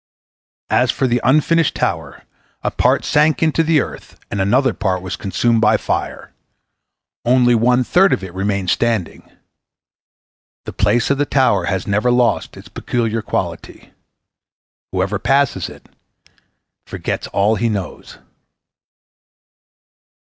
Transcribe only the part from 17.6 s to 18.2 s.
knows.